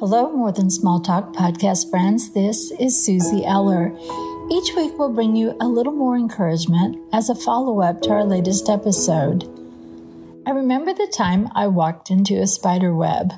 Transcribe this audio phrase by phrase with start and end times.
[0.00, 2.32] Hello, More Than Small Talk podcast friends.
[2.32, 3.94] This is Suzie Eller.
[4.50, 8.24] Each week we'll bring you a little more encouragement as a follow up to our
[8.24, 9.44] latest episode.
[10.46, 13.34] I remember the time I walked into a spider web.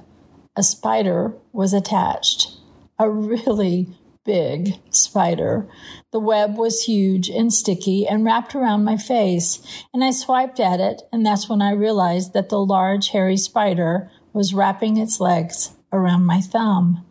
[0.55, 2.53] A spider was attached,
[2.97, 3.89] a really
[4.25, 5.69] big spider.
[6.13, 9.61] The web was huge and sticky and wrapped around my face,
[9.93, 14.13] and I swiped at it, and that's when I realized that the large, hairy spider
[14.33, 17.05] was wrapping its legs around my thumb.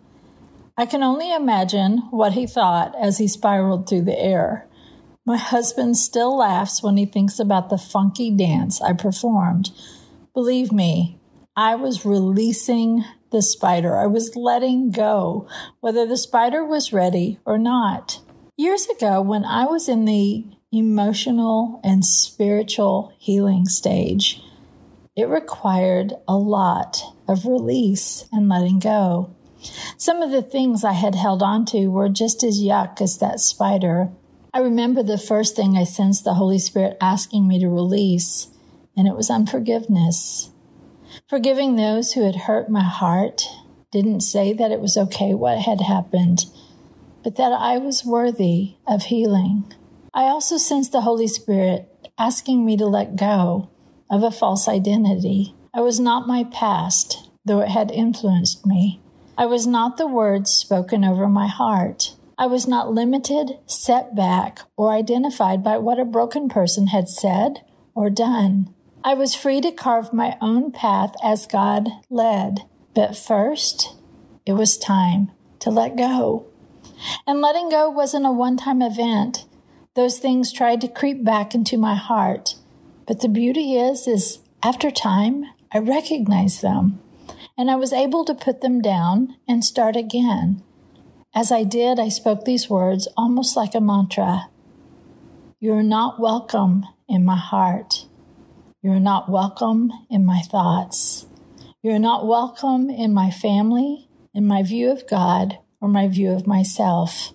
[0.77, 4.67] I can only imagine what he thought as he spiraled through the air.
[5.25, 9.71] My husband still laughs when he thinks about the funky dance I performed.
[10.33, 11.19] Believe me,
[11.55, 13.97] I was releasing the spider.
[13.97, 15.47] I was letting go,
[15.79, 18.19] whether the spider was ready or not.
[18.57, 24.41] Years ago, when I was in the emotional and spiritual healing stage,
[25.15, 29.35] it required a lot of release and letting go.
[29.97, 33.39] Some of the things I had held on to were just as yuck as that
[33.39, 34.09] spider.
[34.53, 38.47] I remember the first thing I sensed the Holy Spirit asking me to release,
[38.97, 40.49] and it was unforgiveness.
[41.29, 43.43] Forgiving those who had hurt my heart
[43.91, 46.45] didn't say that it was okay what had happened,
[47.23, 49.71] but that I was worthy of healing.
[50.13, 53.70] I also sensed the Holy Spirit asking me to let go
[54.11, 55.55] of a false identity.
[55.73, 58.99] I was not my past, though it had influenced me.
[59.37, 62.15] I was not the words spoken over my heart.
[62.37, 67.63] I was not limited, set back, or identified by what a broken person had said
[67.95, 68.73] or done.
[69.03, 72.59] I was free to carve my own path as God led.
[72.93, 73.95] But first,
[74.45, 76.45] it was time to let go.
[77.25, 79.45] And letting go wasn't a one time event.
[79.95, 82.55] Those things tried to creep back into my heart.
[83.11, 85.43] But the beauty is, is after time,
[85.73, 87.01] I recognized them
[87.57, 90.63] and I was able to put them down and start again.
[91.35, 94.47] As I did, I spoke these words almost like a mantra.
[95.59, 98.05] You're not welcome in my heart.
[98.81, 101.25] You're not welcome in my thoughts.
[101.83, 106.47] You're not welcome in my family, in my view of God, or my view of
[106.47, 107.33] myself.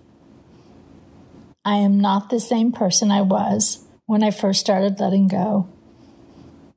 [1.63, 5.69] I am not the same person I was when I first started letting go.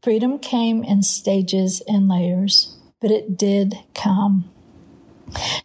[0.03, 4.51] Freedom came in stages and layers, but it did come.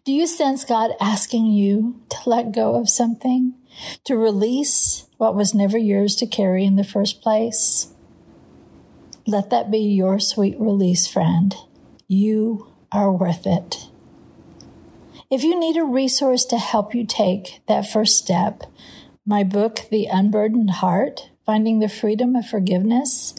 [0.06, 3.56] Do you sense God asking you to let go of something,
[4.04, 7.92] to release what was never yours to carry in the first place?
[9.26, 11.56] Let that be your sweet release, friend.
[12.08, 13.90] You are worth it.
[15.32, 18.66] If you need a resource to help you take that first step,
[19.26, 23.36] my book, The Unburdened Heart Finding the Freedom of Forgiveness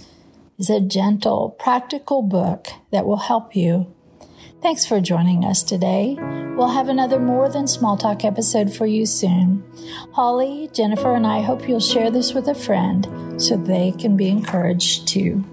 [0.61, 3.93] is a gentle, practical book that will help you.
[4.63, 6.17] Thanks for joining us today.
[6.57, 9.65] We'll have another More Than Small Talk episode for you soon.
[10.13, 14.29] Holly, Jennifer, and I hope you'll share this with a friend so they can be
[14.29, 15.45] encouraged too.